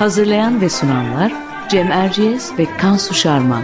[0.00, 1.32] Hazırlayan ve sunanlar
[1.70, 3.62] Cem Erciyes ve Kansu Şarman.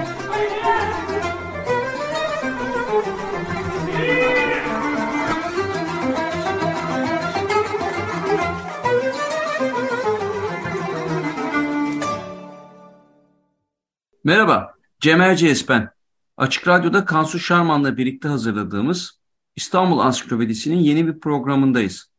[14.25, 15.91] Merhaba, Cem Erciyes ben.
[16.37, 19.21] Açık Radyo'da Kansu Şarman'la birlikte hazırladığımız
[19.57, 22.16] İstanbul Ansiklopedisi'nin yeni bir programındayız.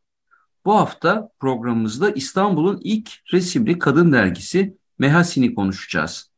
[0.68, 6.30] Bu hafta programımızda İstanbul'un ilk resimli kadın dergisi Mehasin'i konuşacağız.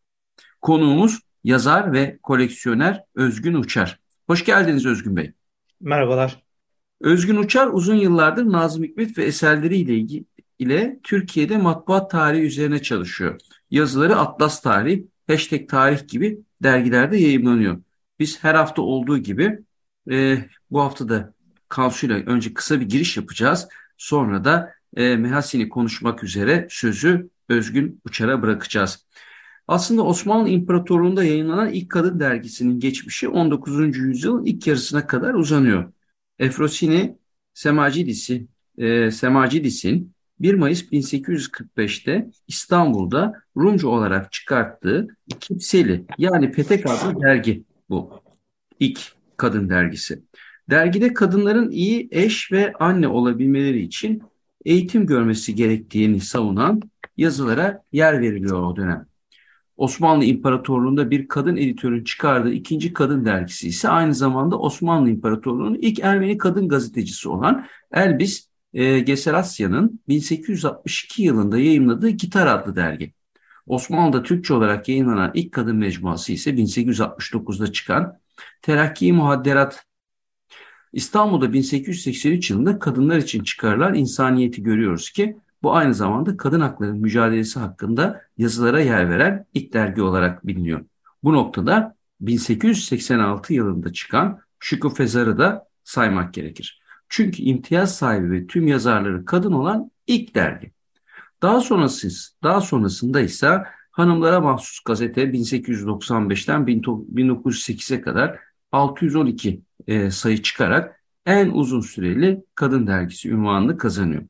[0.61, 4.01] Konuğumuz yazar ve koleksiyoner Özgün Uçar.
[4.27, 5.33] Hoş geldiniz Özgün Bey.
[5.81, 6.43] Merhabalar.
[7.01, 10.25] Özgün Uçar uzun yıllardır Nazım Hikmet ve eserleriyle ilgili
[10.59, 13.41] ile Türkiye'de matbuat tarihi üzerine çalışıyor.
[13.71, 17.81] Yazıları Atlas Tarih, Hashtag Tarih gibi dergilerde yayınlanıyor.
[18.19, 19.59] Biz her hafta olduğu gibi
[20.11, 20.39] e,
[20.71, 21.35] bu hafta da
[21.69, 23.69] Kansu'yla önce kısa bir giriş yapacağız.
[24.01, 29.07] Sonra da e, Mehasini konuşmak üzere sözü Özgün Uçar'a bırakacağız.
[29.69, 33.97] Aslında Osmanlı İmparatorluğu'nda yayınlanan ilk kadın dergisinin geçmişi 19.
[33.97, 35.93] yüzyılın ilk yarısına kadar uzanıyor.
[36.39, 37.19] Efrosini
[37.55, 38.47] Semacidis'i,
[38.79, 45.09] e, Semacidis'in 1 Mayıs 1845'te İstanbul'da Rumca olarak çıkarttığı
[45.41, 48.23] Kipseli yani Petek adlı dergi bu.
[48.81, 49.01] İlk
[49.37, 50.23] kadın dergisi.
[50.71, 54.23] Dergide kadınların iyi eş ve anne olabilmeleri için
[54.65, 56.83] eğitim görmesi gerektiğini savunan
[57.17, 59.07] yazılara yer veriliyor o dönem.
[59.77, 65.99] Osmanlı İmparatorluğu'nda bir kadın editörün çıkardığı ikinci kadın dergisi ise aynı zamanda Osmanlı İmparatorluğu'nun ilk
[65.99, 73.13] Ermeni kadın gazetecisi olan Elbis e, Geserasya'nın 1862 yılında yayınladığı Gitar adlı dergi.
[73.67, 78.19] Osmanlı'da Türkçe olarak yayınlanan ilk kadın mecmuası ise 1869'da çıkan
[78.63, 79.85] Terakki Muhadderat
[80.93, 87.61] İstanbul'da 1883 yılında kadınlar için çıkarılan insaniyeti görüyoruz ki bu aynı zamanda kadın hakları mücadelesi
[87.61, 90.85] hakkında yazılara yer veren ilk dergi olarak biliniyor.
[91.25, 96.81] Bu noktada 1886 yılında çıkan Şükrü Fezar'ı da saymak gerekir.
[97.09, 100.73] Çünkü imtiyaz sahibi ve tüm yazarları kadın olan ilk dergi.
[101.43, 102.09] Daha sonrası,
[102.43, 108.39] daha sonrasında ise hanımlara mahsus gazete 1895'ten 1908'e kadar
[108.73, 114.23] 612 e, sayı çıkarak en uzun süreli kadın dergisi ünvanını kazanıyor.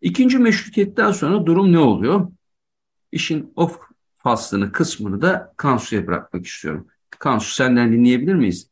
[0.00, 2.28] İkinci meşrutiyetten sonra durum ne oluyor?
[3.12, 3.70] İşin o
[4.16, 6.86] faslını kısmını da Kansu'ya bırakmak istiyorum.
[7.10, 8.70] Kansu senden dinleyebilir miyiz?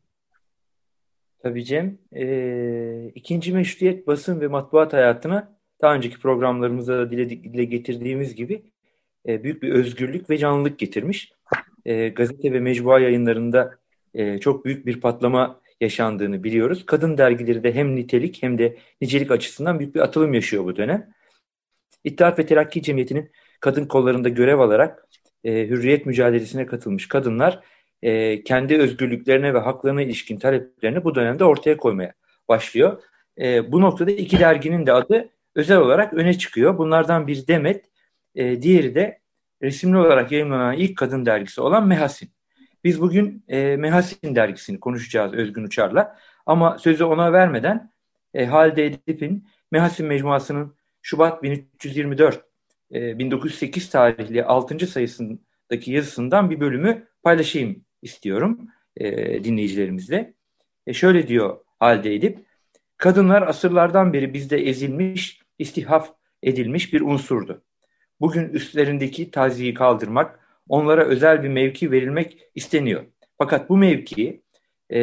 [1.43, 1.99] Tabii Cem.
[2.17, 8.63] E, ikinci meşrutiyet basın ve matbuat hayatına daha önceki programlarımızda da dile, dile getirdiğimiz gibi
[9.29, 11.33] e, büyük bir özgürlük ve canlılık getirmiş.
[11.85, 13.79] E, gazete ve mecbua yayınlarında
[14.15, 16.87] e, çok büyük bir patlama yaşandığını biliyoruz.
[16.87, 21.11] Kadın dergileri de hem nitelik hem de nicelik açısından büyük bir atılım yaşıyor bu dönem.
[22.05, 23.31] İttihat ve Terakki Cemiyeti'nin
[23.61, 25.09] kadın kollarında görev alarak
[25.45, 27.61] e, hürriyet mücadelesine katılmış kadınlar
[28.03, 32.13] e, kendi özgürlüklerine ve haklarına ilişkin taleplerini bu dönemde ortaya koymaya
[32.49, 33.03] başlıyor.
[33.41, 36.79] E, bu noktada iki derginin de adı özel olarak öne çıkıyor.
[36.79, 37.85] Bunlardan biri Demet,
[38.35, 39.21] e, diğeri de
[39.63, 42.34] resimli olarak yayınlanan ilk kadın dergisi olan Mehasin.
[42.85, 46.19] Biz bugün e, Mehasin dergisini konuşacağız Özgün Uçar'la.
[46.47, 47.93] Ama sözü ona vermeden
[48.35, 52.45] e, Halide Edip'in Mehasin Mecmuası'nın Şubat 1324
[52.93, 54.87] e, 1908 tarihli 6.
[54.87, 60.35] sayısındaki yazısından bir bölümü paylaşayım istiyorum e, dinleyicilerimizle.
[60.87, 62.39] E, şöyle diyor Halide Edip,
[62.97, 67.63] kadınlar asırlardan beri bizde ezilmiş, istihaf edilmiş bir unsurdu.
[68.21, 73.05] Bugün üstlerindeki taziyi kaldırmak, onlara özel bir mevki verilmek isteniyor.
[73.39, 74.43] Fakat bu mevkiyi
[74.93, 75.01] e,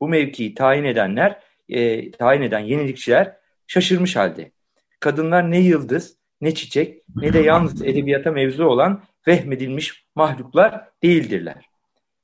[0.00, 1.38] bu mevkiyi tayin edenler,
[1.68, 3.36] e, tayin eden yenilikçiler
[3.66, 4.52] şaşırmış halde.
[5.00, 11.64] Kadınlar ne yıldız, ne çiçek, ne de yalnız edebiyata mevzu olan vehmedilmiş mahluklar değildirler.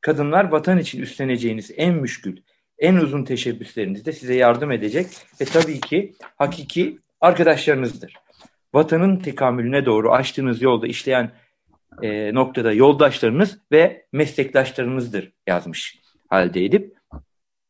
[0.01, 2.37] Kadınlar vatan için üstleneceğiniz en müşkül,
[2.79, 5.07] en uzun teşebbüslerinizde size yardım edecek
[5.41, 8.15] ve tabii ki hakiki arkadaşlarınızdır.
[8.75, 11.31] Vatanın tekamülüne doğru açtığınız yolda işleyen
[12.03, 16.97] e, noktada yoldaşlarınız ve meslektaşlarınızdır yazmış halde edip.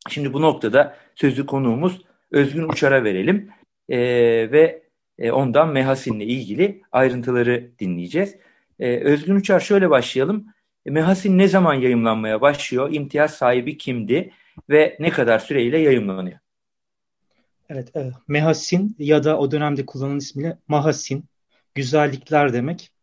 [0.09, 3.51] Şimdi bu noktada sözlü konuğumuz Özgün Uçar'a verelim
[3.89, 3.99] e,
[4.53, 4.83] ve
[5.19, 8.37] e, ondan Mehasin'le ilgili ayrıntıları dinleyeceğiz.
[8.79, 10.47] E, Özgün Uçar şöyle başlayalım.
[10.87, 12.93] E, Mehasin ne zaman yayımlanmaya başlıyor?
[12.93, 14.33] İmtiyaz sahibi kimdi
[14.71, 16.39] ve ne kadar süreyle yayımlanıyor?
[17.69, 21.25] Evet, e, Mehasin ya da o dönemde kullanılan ismiyle Mahasin,
[21.75, 22.94] güzellikler demek.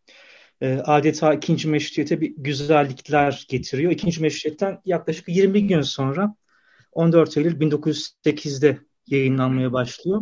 [0.62, 3.92] E, adeta ikinci meşrutiyete bir güzellikler getiriyor.
[3.92, 6.36] İkinci meşrutiyetten yaklaşık 20 gün sonra
[6.92, 10.22] 14 Eylül 1908'de yayınlanmaya başlıyor.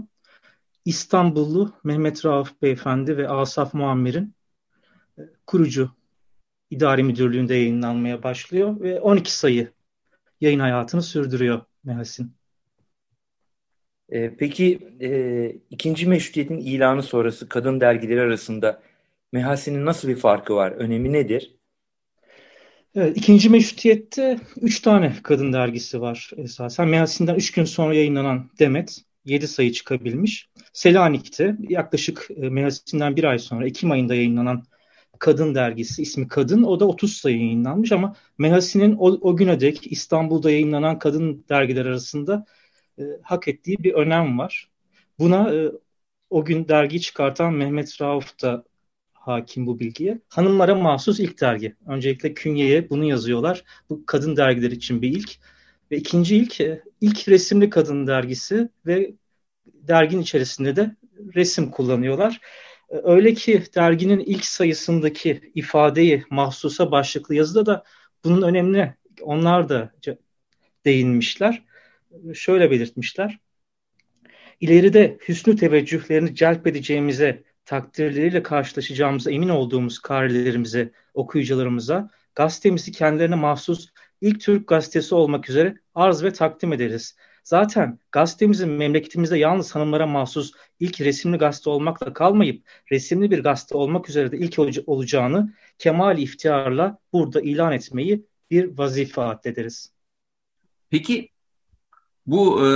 [0.85, 4.35] İstanbullu Mehmet Rauf Beyefendi ve Asaf Muammer'in
[5.17, 5.91] e, kurucu
[6.69, 9.71] idari müdürlüğünde yayınlanmaya başlıyor ve 12 sayı
[10.41, 12.33] yayın hayatını sürdürüyor Mehasin.
[14.09, 18.81] E, peki e, ikinci meşrutiyetin ilanı sonrası kadın dergileri arasında
[19.31, 20.71] Mehasin'in nasıl bir farkı var?
[20.71, 21.55] Önemi nedir?
[22.95, 26.87] Evet, ikinci meşrutiyette üç tane kadın dergisi var esasen.
[26.87, 30.49] Mehasin'den üç gün sonra yayınlanan Demet yedi sayı çıkabilmiş.
[30.73, 34.63] Selanik'te yaklaşık e, Mehasin'den bir ay sonra Ekim ayında yayınlanan
[35.19, 39.91] Kadın dergisi ismi Kadın o da 30 sayı yayınlanmış ama Mehasin'in o, o güne dek
[39.91, 42.45] İstanbul'da yayınlanan kadın dergiler arasında
[42.99, 44.69] e, hak ettiği bir önem var.
[45.19, 45.71] Buna e,
[46.29, 48.63] o gün dergiyi çıkartan Mehmet Rauf da
[49.29, 50.19] hakim bu bilgiye.
[50.29, 51.75] Hanımlara mahsus ilk dergi.
[51.87, 53.63] Öncelikle künyeye bunu yazıyorlar.
[53.89, 55.31] Bu kadın dergiler için bir ilk.
[55.91, 59.13] Ve ikinci ilk, e, ilk resimli kadın dergisi ve
[59.65, 60.95] dergin içerisinde de
[61.35, 62.39] resim kullanıyorlar.
[62.89, 67.83] E, öyle ki derginin ilk sayısındaki ifadeyi mahsusa başlıklı yazıda da
[68.23, 69.91] bunun önemli onlar da
[70.85, 71.63] değinmişler.
[72.33, 73.39] Şöyle belirtmişler.
[74.59, 83.89] İleride hüsnü teveccühlerini celp edeceğimize takdirleriyle karşılaşacağımıza emin olduğumuz karilerimize, okuyucularımıza gazetemizi kendilerine mahsus
[84.21, 87.15] ilk Türk gazetesi olmak üzere arz ve takdim ederiz.
[87.43, 94.09] Zaten gazetemizin memleketimizde yalnız hanımlara mahsus ilk resimli gazete olmakla kalmayıp resimli bir gazete olmak
[94.09, 99.93] üzere de ilk olacağını kemal iftiharla burada ilan etmeyi bir vazife addederiz.
[100.89, 101.29] Peki
[102.25, 102.69] bu e,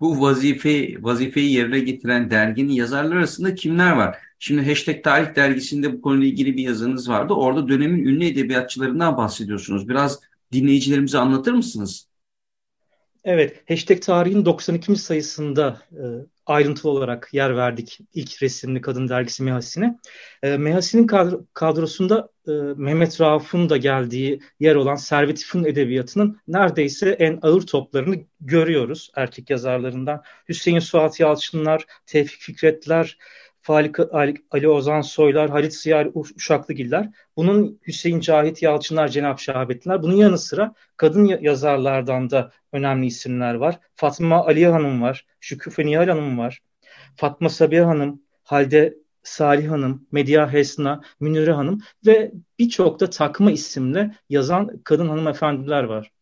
[0.00, 4.18] bu vazife vazifeyi yerine getiren derginin yazarları arasında kimler var?
[4.38, 7.32] Şimdi Hashtag Tarih dergisinde bu konuyla ilgili bir yazınız vardı.
[7.34, 9.88] Orada dönemin ünlü edebiyatçılarından bahsediyorsunuz.
[9.88, 10.20] Biraz
[10.52, 12.08] dinleyicilerimize anlatır mısınız?
[13.26, 14.96] Evet, Hashtag Tarihin 92.
[14.96, 16.02] sayısında e,
[16.46, 19.98] ayrıntılı olarak yer verdik ilk resimli kadın dergisi Mehasi'ne.
[20.42, 21.06] E, Mehasi'nin
[21.54, 28.16] kadrosunda e, Mehmet Rauf'un da geldiği yer olan Servet İf'in edebiyatının neredeyse en ağır toplarını
[28.40, 30.22] görüyoruz erkek yazarlarından.
[30.48, 33.18] Hüseyin Suat Yalçınlar, Tevfik Fikretler,
[33.66, 33.96] Falik
[34.50, 40.74] Ali Ozan Soylar, Halit Siyar Uşaklıgiller, bunun Hüseyin Cahit Yalçınlar, Cenap Şahabettinler, bunun yanı sıra
[40.96, 43.78] kadın yazarlardan da önemli isimler var.
[43.94, 46.62] Fatma Aliye Hanım var, Şüküfe Nihal Hanım var,
[47.16, 54.14] Fatma Sabiha Hanım, Halde Salih Hanım, Medya Hesna, Münire Hanım ve birçok da takma isimle
[54.28, 56.12] yazan kadın hanımefendiler var.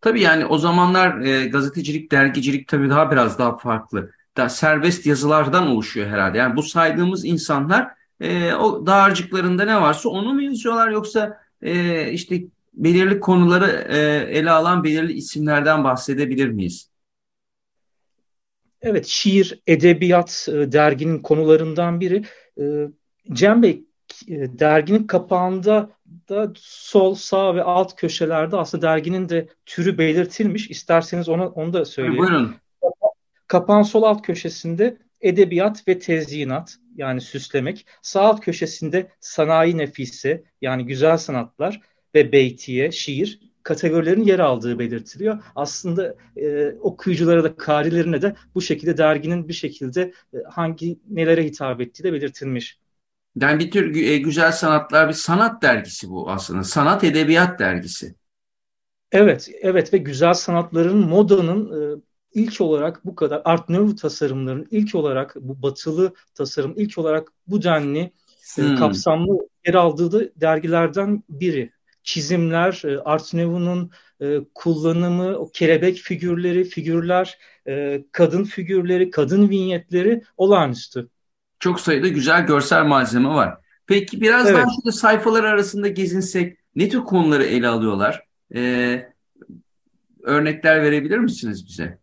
[0.00, 5.66] Tabii yani o zamanlar e, gazetecilik, dergicilik tabii daha biraz daha farklı da serbest yazılardan
[5.66, 6.38] oluşuyor herhalde.
[6.38, 7.88] Yani bu saydığımız insanlar
[8.20, 12.42] e, o dağarcıklarında ne varsa onu mu yazıyorlar yoksa e, işte
[12.74, 13.98] belirli konuları e,
[14.38, 16.90] ele alan belirli isimlerden bahsedebilir miyiz?
[18.82, 22.24] Evet, şiir, edebiyat e, derginin konularından biri.
[22.60, 22.88] E,
[23.32, 23.84] Cem Bey,
[24.28, 25.90] e, derginin kapağında
[26.28, 30.70] da sol, sağ ve alt köşelerde aslında derginin de türü belirtilmiş.
[30.70, 32.18] İsterseniz onu, onu da söyleyeyim.
[32.18, 32.54] Buyurun.
[33.52, 37.86] Kapağın sol alt köşesinde edebiyat ve tezyinat yani süslemek.
[38.02, 41.80] Sağ alt köşesinde sanayi nefisi yani güzel sanatlar
[42.14, 45.42] ve beytiye, şiir kategorilerin yer aldığı belirtiliyor.
[45.54, 51.80] Aslında e, okuyuculara da, karilerine de bu şekilde derginin bir şekilde e, hangi nelere hitap
[51.80, 52.78] ettiği de belirtilmiş.
[53.40, 56.64] Yani bir tür e, güzel sanatlar bir sanat dergisi bu aslında.
[56.64, 58.14] Sanat edebiyat dergisi.
[59.12, 62.02] Evet, evet ve güzel sanatların modanın e,
[62.34, 67.62] ilk olarak bu kadar Art Nouveau tasarımların ilk olarak bu batılı tasarım ilk olarak bu
[67.62, 68.12] denli
[68.58, 68.76] e, hmm.
[68.76, 71.70] kapsamlı yer aldığı da dergilerden biri.
[72.02, 77.38] Çizimler, e, Art Nouveau'nun e, kullanımı, o kelebek figürleri, figürler,
[78.12, 81.08] kadın figürleri, kadın vinyetleri olağanüstü.
[81.60, 83.58] Çok sayıda güzel görsel malzeme var.
[83.86, 84.56] Peki biraz evet.
[84.56, 88.22] daha şöyle sayfalar arasında gezinsek ne tür konuları ele alıyorlar?
[88.54, 89.12] Ee,
[90.22, 91.98] örnekler verebilir misiniz bize?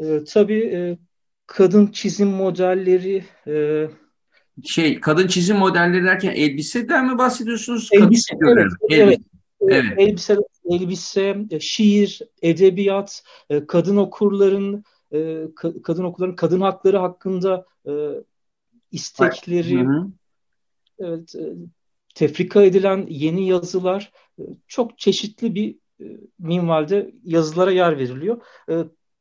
[0.00, 0.98] E, tabii e,
[1.46, 3.86] kadın çizim modelleri e,
[4.64, 7.88] şey kadın çizim modelleri derken elbiseden mi bahsediyorsunuz?
[7.92, 9.02] Elbise, kadın evet, elbise.
[9.02, 9.20] evet.
[9.68, 9.84] Evet.
[9.98, 10.36] Elbise,
[10.70, 13.24] elbise, şiir, edebiyat,
[13.68, 14.84] kadın okurların
[15.82, 17.66] kadın okulların kadın hakları hakkında
[18.92, 20.06] istekleri, hı hı.
[20.98, 21.34] evet,
[22.14, 24.12] tefrika edilen yeni yazılar,
[24.68, 25.76] çok çeşitli bir
[26.38, 28.42] minvalde yazılara yer veriliyor.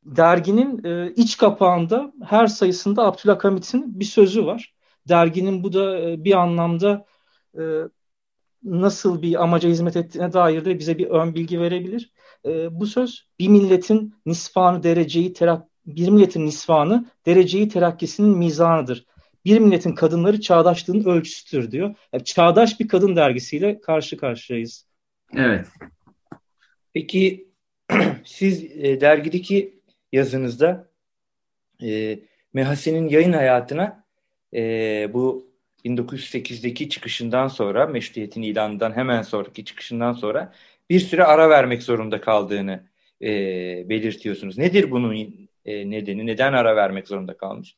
[0.05, 0.83] Derginin
[1.15, 4.73] iç kapağında her sayısında Abdülhamit'in bir sözü var.
[5.07, 7.05] Derginin bu da bir anlamda
[8.63, 12.11] nasıl bir amaca hizmet ettiğine dair de bize bir ön bilgi verebilir.
[12.71, 19.05] Bu söz bir milletin nisfanı dereceyi terak bir milletin nisfanı dereceyi terakkisinin mizanıdır.
[19.45, 21.95] Bir milletin kadınları çağdaşlığın ölçüsüdür diyor.
[22.13, 24.87] Yani çağdaş bir kadın dergisiyle karşı karşıyayız.
[25.35, 25.67] Evet.
[26.93, 27.49] Peki
[28.25, 29.78] siz e, dergideki
[30.11, 30.89] yazınızda
[31.83, 32.19] e,
[32.53, 34.03] Mehasi'nin yayın hayatına
[34.53, 34.61] e,
[35.13, 35.49] bu
[35.85, 40.53] 1908'deki çıkışından sonra, meşruiyetin ilanından hemen sonraki çıkışından sonra
[40.89, 42.83] bir süre ara vermek zorunda kaldığını
[43.21, 43.29] e,
[43.89, 44.57] belirtiyorsunuz.
[44.57, 45.13] Nedir bunun
[45.65, 46.25] e, nedeni?
[46.25, 47.77] Neden ara vermek zorunda kalmış?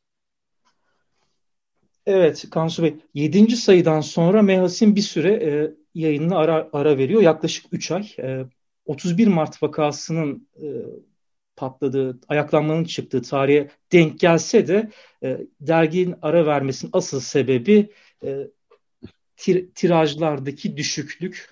[2.05, 2.95] Evet Kansu Bey.
[3.13, 3.55] 7.
[3.55, 7.21] sayıdan sonra Mehasin bir süre e, yayınına ara, ara veriyor.
[7.21, 8.11] Yaklaşık 3 ay.
[8.19, 8.45] E,
[8.85, 10.67] 31 Mart vakasının e,
[11.62, 14.89] patladığı, ayaklanmanın çıktığı tarihe denk gelse de
[15.24, 17.89] e, derginin ara vermesinin asıl sebebi
[18.24, 18.38] e,
[19.38, 21.50] tir, tirajlardaki düşüklük.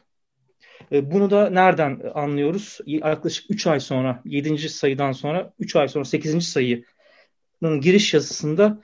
[0.91, 2.79] E, bunu da nereden anlıyoruz?
[2.85, 4.69] Yaklaşık 3 ay sonra, 7.
[4.69, 6.47] sayıdan sonra, 3 ay sonra 8.
[6.47, 8.81] sayının giriş yazısında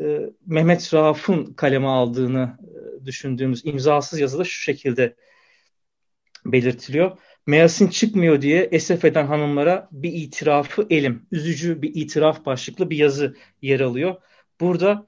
[0.00, 5.16] e, Mehmet Rauf'un kaleme aldığını e, düşündüğümüz imzasız yazıda şu şekilde
[6.46, 7.18] belirtiliyor.
[7.46, 13.36] Meyasin çıkmıyor diye esef eden hanımlara bir itirafı elim, üzücü bir itiraf başlıklı bir yazı
[13.62, 14.14] yer alıyor.
[14.60, 15.06] Burada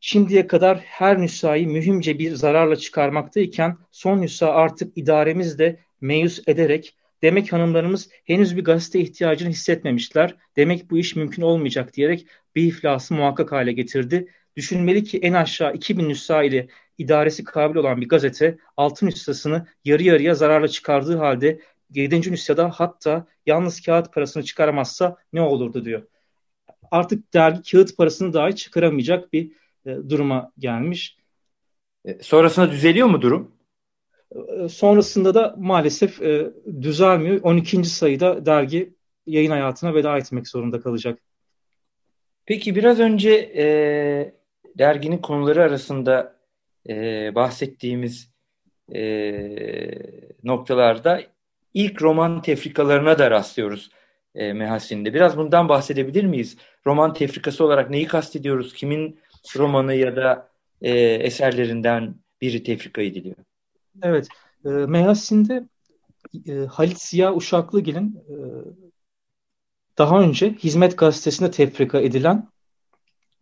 [0.00, 5.58] şimdiye kadar her nüshayı mühimce bir zararla çıkarmaktayken son nüsha artık idaremiz
[6.00, 10.36] meyus ederek demek hanımlarımız henüz bir gazete ihtiyacını hissetmemişler.
[10.56, 12.26] Demek bu iş mümkün olmayacak diyerek
[12.56, 14.28] bir iflası muhakkak hale getirdi.
[14.56, 16.68] Düşünmeli ki en aşağı 2000 nüsha ile
[16.98, 21.60] idaresi kabil olan bir gazete altın nüshasını yarı yarıya zararla çıkardığı halde
[21.94, 22.32] 7.
[22.32, 26.02] nüshada hatta yalnız kağıt parasını çıkaramazsa ne olurdu diyor.
[26.90, 29.52] Artık dergi kağıt parasını dahi çıkaramayacak bir
[29.86, 31.16] e, duruma gelmiş.
[32.04, 33.52] E, sonrasında düzeliyor mu durum?
[34.34, 36.50] E, sonrasında da maalesef e,
[36.82, 37.40] düzelmiyor.
[37.42, 37.84] 12.
[37.84, 38.94] sayıda dergi
[39.26, 41.18] yayın hayatına veda etmek zorunda kalacak.
[42.46, 44.41] Peki biraz önce e,
[44.78, 46.36] derginin konuları arasında
[46.88, 46.94] e,
[47.34, 48.30] bahsettiğimiz
[48.94, 49.02] e,
[50.44, 51.22] noktalarda
[51.74, 53.90] ilk roman tefrikalarına da rastlıyoruz
[54.34, 55.14] e, Mehasin'de.
[55.14, 56.56] Biraz bundan bahsedebilir miyiz?
[56.86, 58.74] Roman tefrikası olarak neyi kastediyoruz?
[58.74, 59.20] Kimin
[59.56, 60.48] romanı ya da
[60.82, 63.36] e, eserlerinden biri tefrika ediliyor?
[64.02, 64.28] Evet.
[64.64, 65.64] E, Mehasin'de
[66.48, 68.34] e, Halit Ziya Uşaklıgil'in e,
[69.98, 72.48] daha önce Hizmet Gazetesi'nde tefrika edilen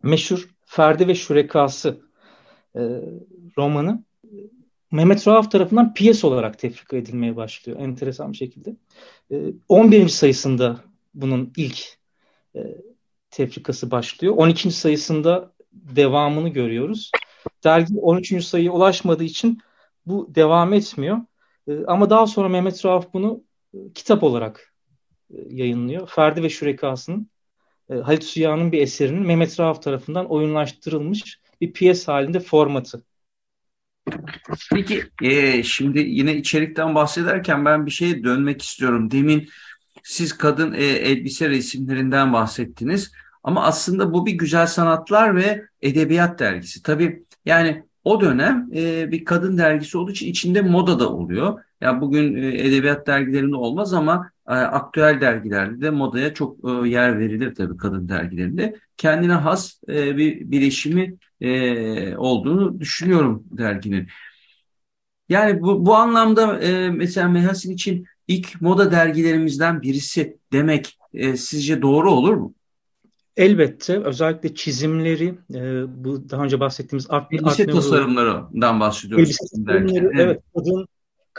[0.03, 2.01] meşhur Ferdi ve Şurekası
[2.75, 2.81] e,
[3.57, 4.03] romanı
[4.91, 8.75] Mehmet Rauf tarafından piyes olarak tefrika edilmeye başlıyor enteresan bir şekilde.
[9.31, 10.07] E, 11.
[10.07, 10.79] sayısında
[11.13, 11.97] bunun ilk
[12.55, 12.59] e,
[13.29, 14.33] tefrikası başlıyor.
[14.37, 14.71] 12.
[14.71, 17.11] sayısında devamını görüyoruz.
[17.63, 18.45] Dergi 13.
[18.45, 19.59] sayıya ulaşmadığı için
[20.05, 21.17] bu devam etmiyor.
[21.67, 24.73] E, ama daha sonra Mehmet Rauf bunu e, kitap olarak
[25.29, 26.07] e, yayınlıyor.
[26.07, 27.30] Ferdi ve Şürekası'nın
[27.91, 33.03] e, Halit Suya'nın bir eserinin Mehmet Rauf tarafından oyunlaştırılmış bir piyes halinde formatı.
[34.73, 39.11] Peki e, şimdi yine içerikten bahsederken ben bir şeye dönmek istiyorum.
[39.11, 39.49] Demin
[40.03, 43.11] siz kadın e, elbise resimlerinden bahsettiniz.
[43.43, 46.83] Ama aslında bu bir güzel sanatlar ve edebiyat dergisi.
[46.83, 51.59] Tabii yani o dönem e, bir kadın dergisi olduğu için içinde moda da oluyor.
[51.81, 57.19] Ya bugün e, edebiyat dergilerinde olmaz ama e, aktüel dergilerde de modaya çok e, yer
[57.19, 58.75] verilir tabii kadın dergilerinde.
[58.97, 64.07] Kendine has bir bileşimi e, olduğunu düşünüyorum derginin.
[65.29, 66.59] Yani bu, bu anlamda
[66.91, 70.97] mesela Mehasin için ilk moda dergilerimizden birisi demek
[71.35, 72.53] sizce doğru olur mu?
[73.37, 79.25] Elbette özellikle çizimleri e, bu daha önce bahsettiğimiz art, elbise art tasarımlarından bahsediyoruz.
[79.25, 80.15] Elbise tasarımları, evet.
[80.15, 80.87] evet kadın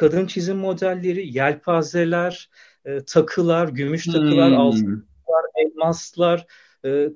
[0.02, 2.50] kadın çizim modelleri, yelpazeler,
[2.84, 4.58] e, takılar, gümüş takılar, hmm.
[4.58, 6.46] altınlar, elmaslar,
[6.84, 7.08] e,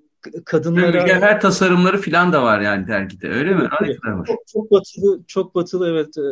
[0.44, 3.68] kadınlara her tasarımları filan da var yani dergide öyle mi?
[3.84, 6.28] Evet, çok, çok batılı çok batılı evet e,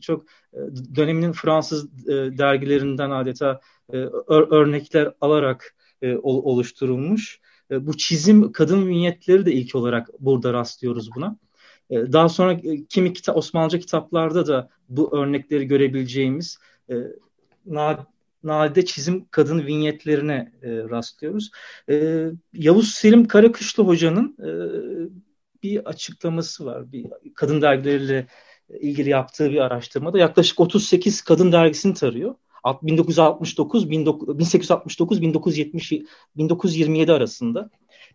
[0.00, 0.22] çok
[0.52, 0.58] e,
[0.96, 3.60] döneminin Fransız e, dergilerinden adeta
[4.28, 5.74] örnekler alarak
[6.22, 7.40] oluşturulmuş.
[7.70, 11.36] Bu çizim kadın vinyetleri de ilk olarak burada rastlıyoruz buna.
[11.90, 16.58] Daha sonra kimi kita Osmanlıca kitaplarda da bu örnekleri görebileceğimiz
[16.90, 16.94] e,
[18.42, 21.50] nadide çizim kadın vinyetlerine e, rastlıyoruz.
[21.90, 24.50] E, Yavuz Selim Karakışlı Hoca'nın e,
[25.62, 26.92] bir açıklaması var.
[26.92, 28.26] Bir kadın dergileriyle
[28.80, 32.34] ilgili yaptığı bir araştırmada yaklaşık 38 kadın dergisini tarıyor.
[32.82, 35.92] 1969 1869 1970
[36.36, 37.70] 1927 arasında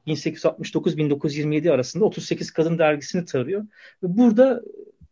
[0.07, 3.61] 1869 1927 arasında 38 kadın dergisini tarıyor.
[4.03, 4.61] Ve burada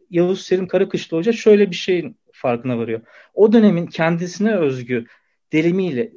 [0.09, 3.01] Yavuz Selim Karakışlı Hoca şöyle bir şeyin farkına varıyor.
[3.33, 5.05] O dönemin kendisine özgü
[5.51, 6.11] delimiyle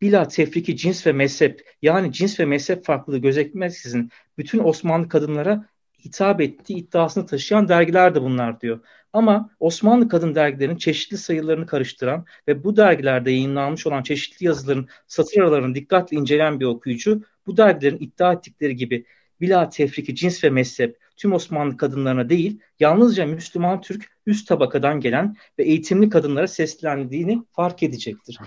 [0.00, 5.68] bila tefriki cins ve mezhep yani cins ve mezhep farklılığı gözetmeksizin bütün Osmanlı kadınlara
[6.04, 8.80] hitap ettiği iddiasını taşıyan dergiler de bunlar diyor.
[9.12, 15.40] Ama Osmanlı kadın dergilerinin çeşitli sayılarını karıştıran ve bu dergilerde yayınlanmış olan çeşitli yazıların satır
[15.40, 19.04] aralarını dikkatle inceleyen bir okuyucu bu dergilerin iddia ettikleri gibi
[19.40, 25.36] bila tefriki cins ve mezhep tüm Osmanlı kadınlarına değil yalnızca Müslüman Türk üst tabakadan gelen
[25.58, 28.38] ve eğitimli kadınlara seslendiğini fark edecektir.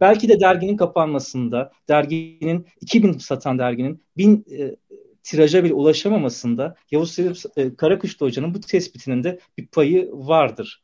[0.00, 4.76] Belki de derginin kapanmasında, derginin 2000 satan derginin 1000 e,
[5.28, 10.82] tiraja bile ulaşamamasında Yavuz Selim e, Karakuşlu Hoca'nın bu tespitinin de bir payı vardır.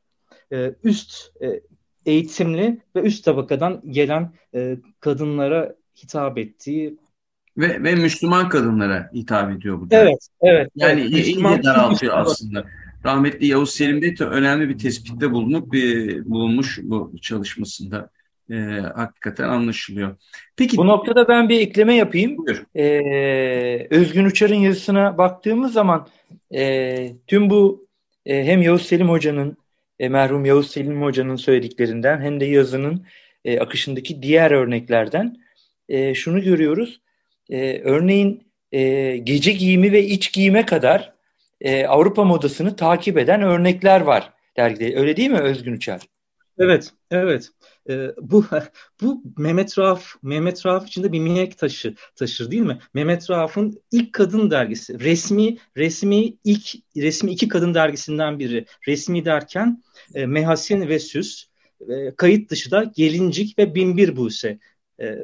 [0.53, 1.61] E, üst e,
[2.07, 6.99] eğitimli ve üst tabakadan gelen e, kadınlara hitap ettiği
[7.57, 9.87] ve, ve Müslüman kadınlara hitap ediyor bu.
[9.91, 10.71] Evet, evet.
[10.77, 12.65] Yani evet, iyice daraltıyor aslında.
[13.05, 18.11] Rahmetli Yavuz Selim Bey de önemli bir tespitte bulunup bir, bulunmuş bu çalışmasında.
[18.51, 18.55] E,
[18.95, 20.17] hakikaten anlaşılıyor.
[20.57, 22.37] Peki bu noktada ben bir ekleme yapayım.
[22.39, 22.65] Buyur.
[22.77, 26.09] E, Özgün Uçar'ın yazısına baktığımız zaman
[26.55, 27.87] e, tüm bu
[28.27, 29.57] e, hem Yavuz Selim Hoca'nın
[29.99, 33.07] e, merhum Yavuz Selim Hoca'nın söylediklerinden hem de yazının
[33.45, 35.37] e, akışındaki diğer örneklerden
[35.89, 37.01] e, şunu görüyoruz.
[37.51, 41.13] E, örneğin e, gece giyimi ve iç giyime kadar
[41.61, 44.97] e, Avrupa modasını takip eden örnekler var dergide.
[44.97, 46.01] Öyle değil mi Özgün Uçar?
[46.59, 47.51] Evet, evet.
[47.91, 48.45] Ee, bu
[49.01, 52.79] bu Mehmet Rauf Mehmet Rauf içinde bir mihenk taşı taşır değil mi?
[52.95, 55.01] Mehmet Rauf'un ilk kadın dergisi.
[55.01, 58.67] Resmi resmi ilk resmi iki kadın dergisinden biri.
[58.89, 59.83] Resmi derken
[60.15, 61.45] e, Mehasin ve Süs,
[61.89, 64.59] e, kayıt dışı da Gelincik ve Binbir Buse
[65.01, 65.19] e,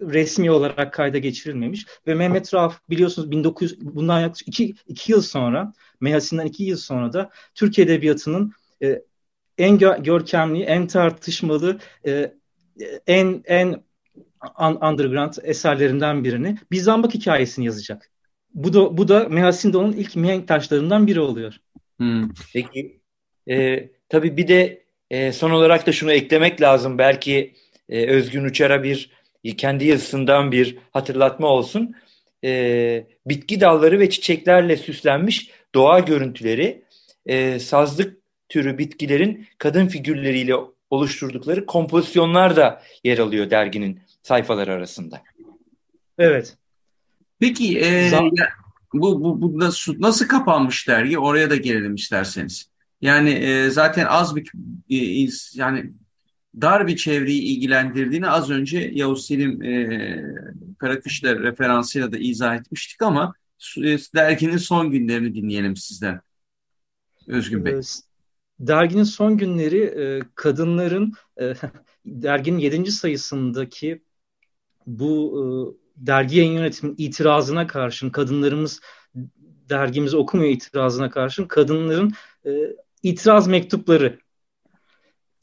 [0.00, 5.72] resmi olarak kayda geçirilmemiş ve Mehmet Rauf biliyorsunuz 1900 bundan yaklaşık iki, iki yıl sonra
[6.00, 9.02] Mehasin'den iki yıl sonra da Türk Edebiyatı'nın e,
[9.58, 12.32] en gö görkemli, en tartışmalı, e,
[13.06, 13.82] en en
[14.82, 18.10] underground eserlerinden birini Bizambak hikayesini yazacak.
[18.54, 21.54] Bu da bu da Mehasin de onun ilk mihenk taşlarından biri oluyor.
[21.96, 22.28] Hmm.
[22.52, 23.00] Peki
[23.50, 26.98] e, tabii bir de e, son olarak da şunu eklemek lazım.
[26.98, 27.54] Belki
[27.88, 29.10] e, Özgün Uçar'a bir
[29.56, 31.94] kendi yazısından bir hatırlatma olsun.
[32.44, 36.82] E, bitki dalları ve çiçeklerle süslenmiş doğa görüntüleri
[37.26, 38.18] e, sazlık
[38.48, 40.54] türü bitkilerin kadın figürleriyle
[40.90, 45.22] oluşturdukları kompozisyonlar da yer alıyor derginin sayfaları arasında.
[46.18, 46.56] Evet.
[47.40, 48.10] Peki e,
[48.92, 51.18] bu, bu, bu nasıl, nasıl kapanmış dergi?
[51.18, 52.70] Oraya da gelelim isterseniz.
[53.00, 54.52] Yani e, zaten az bir
[54.90, 55.92] e, yani
[56.60, 60.22] dar bir çevreyi ilgilendirdiğini az önce Yavuz Selim e,
[60.78, 63.34] Karakışlar referansıyla da izah etmiştik ama
[63.78, 66.20] e, derginin son günlerini dinleyelim sizden.
[67.26, 67.80] Özgün Bey.
[68.60, 71.54] Derginin son günleri e, kadınların e,
[72.06, 72.92] derginin 7.
[72.92, 74.02] sayısındaki
[74.86, 75.42] bu e,
[76.06, 78.80] dergi yayın yönetiminin itirazına karşın kadınlarımız
[79.68, 82.12] dergimizi okumuyor itirazına karşın kadınların
[82.46, 82.50] e,
[83.02, 84.18] itiraz mektupları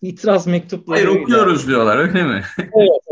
[0.02, 0.98] itiraz mektupları.
[0.98, 2.44] Hayır okuyoruz diyorlar öyle mi?
[2.58, 3.05] evet,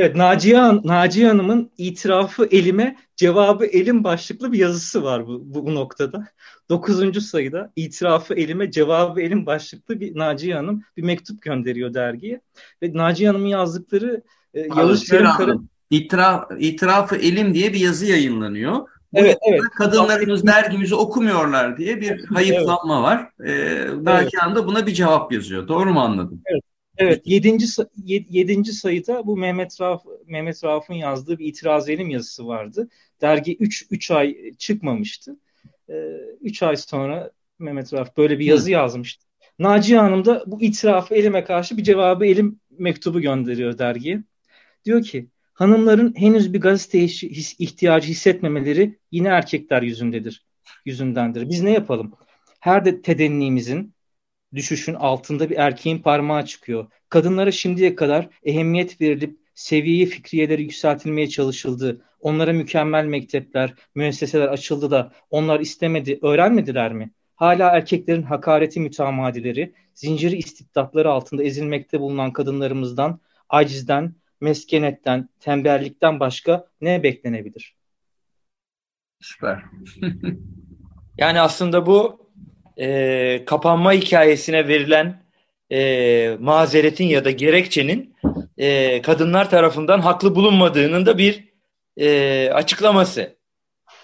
[0.00, 0.16] evet.
[0.16, 6.26] Naciye, Naciye Hanım'ın itirafı elime cevabı elim başlıklı bir yazısı var bu, bu, bu noktada.
[6.68, 12.40] Dokuzuncu sayıda itirafı elime cevabı elim başlıklı bir Naciye Hanım bir mektup gönderiyor dergiye.
[12.82, 14.22] Ve Naciye Hanım'ın yazdıkları
[14.54, 15.54] e, Yavuz Kara...
[15.90, 18.88] İtiraf, itirafı elim diye bir yazı yayınlanıyor.
[19.14, 19.60] Evet, evet.
[19.60, 23.04] Kadınlarımız dergimizi okumuyorlar diye bir hayıflanma evet.
[23.04, 23.48] var.
[23.48, 24.56] Ee, Nagihan evet.
[24.56, 25.68] da buna bir cevap yazıyor.
[25.68, 26.42] Doğru mu anladım?
[26.46, 26.62] Evet.
[27.00, 27.66] Evet, yedinci,
[28.06, 32.88] yedinci sayıda bu Mehmet Rauf Mehmet Rauf'un yazdığı bir itiraz elim yazısı vardı.
[33.20, 35.36] Dergi 3 3 ay çıkmamıştı.
[36.40, 38.70] 3 ee, ay sonra Mehmet Rauf böyle bir yazı Hı.
[38.70, 39.26] yazmıştı.
[39.58, 44.22] Naciye Hanım da bu itirafı elime karşı bir cevabı elim mektubu gönderiyor dergiye.
[44.84, 46.98] Diyor ki hanımların henüz bir gazete
[47.58, 50.46] ihtiyacı hissetmemeleri yine erkekler yüzündedir,
[50.86, 51.48] yüzündendir.
[51.48, 52.12] Biz ne yapalım?
[52.60, 53.94] Her de tedennimizin
[54.54, 56.86] düşüşün altında bir erkeğin parmağı çıkıyor.
[57.08, 62.04] Kadınlara şimdiye kadar ehemmiyet verilip seviyeyi fikriyeleri yükseltilmeye çalışıldı.
[62.20, 67.10] Onlara mükemmel mektepler, müesseseler açıldı da onlar istemedi, öğrenmediler mi?
[67.40, 77.02] hala erkeklerin hakareti mütemadileri, zinciri istibdatları altında ezilmekte bulunan kadınlarımızdan, acizden, meskenetten, tembellikten başka ne
[77.02, 77.76] beklenebilir?
[79.20, 79.62] Süper.
[81.18, 82.19] yani aslında bu
[82.80, 85.22] e, kapanma hikayesine verilen
[85.72, 88.14] e, mazeretin ya da gerekçenin
[88.58, 91.44] e, kadınlar tarafından haklı bulunmadığının da bir
[91.96, 93.40] e, açıklaması.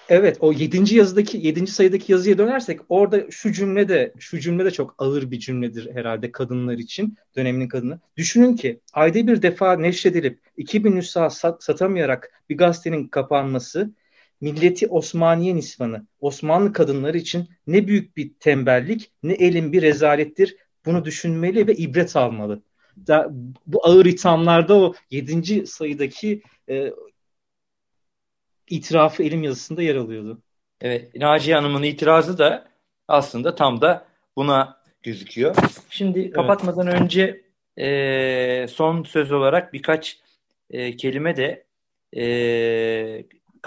[0.08, 0.94] Evet o 7.
[0.96, 1.66] yazıdaki 7.
[1.66, 6.32] sayıdaki yazıya dönersek orada şu cümle de şu cümle de çok ağır bir cümledir herhalde
[6.32, 8.00] kadınlar için döneminin kadını.
[8.16, 13.90] Düşünün ki ayda bir defa neşredilip 2000 nüsha sat, satamayarak bir gazetenin kapanması
[14.40, 20.56] milleti Osmaniye nisvanı Osmanlı kadınları için ne büyük bir tembellik ne elin bir rezalettir.
[20.86, 22.62] Bunu düşünmeli ve ibret almalı.
[23.06, 23.28] Da,
[23.66, 25.66] bu ağır ithamlarda o 7.
[25.66, 26.92] sayıdaki e,
[28.70, 30.42] itirafı elim yazısında yer alıyordu.
[30.80, 32.68] Evet, Naciye Hanım'ın itirazı da
[33.08, 35.56] aslında tam da buna gözüküyor.
[35.90, 36.32] Şimdi evet.
[36.32, 37.42] kapatmadan önce
[37.78, 40.20] e, son söz olarak birkaç
[40.70, 41.66] e, kelime de
[42.16, 42.22] e,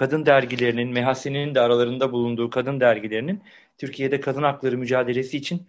[0.00, 3.42] kadın dergilerinin, Mehasi'nin de aralarında bulunduğu kadın dergilerinin
[3.78, 5.68] Türkiye'de kadın hakları mücadelesi için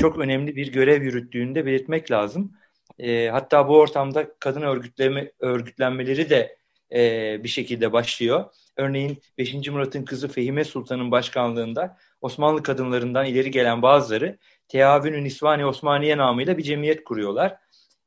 [0.00, 2.52] çok önemli bir görev yürüttüğünü de belirtmek lazım.
[2.98, 6.56] E, hatta bu ortamda kadın örgütleme, örgütlenmeleri de
[6.92, 7.00] e,
[7.44, 8.44] bir şekilde başlıyor.
[8.76, 9.68] Örneğin 5.
[9.68, 14.38] Murat'ın kızı Fehime Sultan'ın başkanlığında Osmanlı kadınlarından ileri gelen bazıları
[14.68, 17.56] Teavünü Nisvani Osmaniye namıyla bir cemiyet kuruyorlar.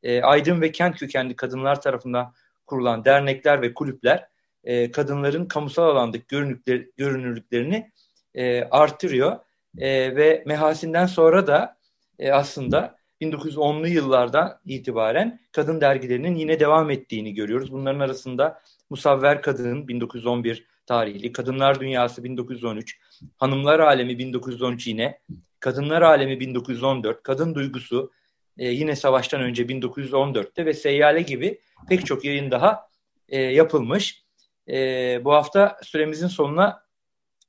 [0.03, 2.33] E, aydın ve kent kökenli kadınlar tarafından
[2.67, 4.32] kurulan dernekler ve kulüpler
[4.63, 7.91] e, kadınların kamusal alandaki görünürlükler, görünürlüklerini
[8.35, 9.39] e, artırıyor.
[9.77, 11.77] E, ve Mehasin'den sonra da
[12.19, 17.71] e, aslında 1910'lu yıllardan itibaren kadın dergilerinin yine devam ettiğini görüyoruz.
[17.71, 22.99] Bunların arasında Musavver Kadın 1911 tarihli, Kadınlar Dünyası 1913,
[23.37, 25.19] Hanımlar Alemi 1913 yine,
[25.59, 28.11] Kadınlar Alemi 1914, Kadın Duygusu
[28.57, 32.87] e, yine savaştan önce 1914'te ve Seyyale gibi pek çok yayın daha
[33.29, 34.22] e, yapılmış.
[34.69, 36.83] E, bu hafta süremizin sonuna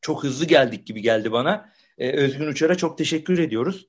[0.00, 1.72] çok hızlı geldik gibi geldi bana.
[1.98, 3.86] E, Özgün Uçar'a çok teşekkür ediyoruz.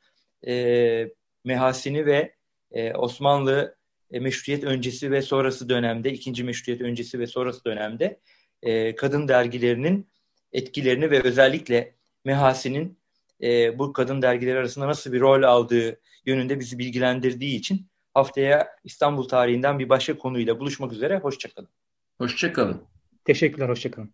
[0.48, 1.08] E,
[1.44, 2.36] Mehasini ve
[2.72, 3.78] e, Osmanlı
[4.12, 8.20] e, meşrutiyet öncesi ve sonrası dönemde, ikinci meşrutiyet öncesi ve sonrası dönemde
[8.62, 10.08] e, kadın dergilerinin
[10.54, 13.00] etkilerini ve özellikle Mehasi'nin
[13.44, 19.28] e, bu kadın dergileri arasında nasıl bir rol aldığı yönünde bizi bilgilendirdiği için haftaya İstanbul
[19.28, 21.18] tarihinden bir başka konuyla buluşmak üzere.
[21.20, 21.70] Hoşçakalın.
[22.18, 22.95] Hoşçakalın.
[23.26, 24.14] Teşekkürler, hoşçakalın.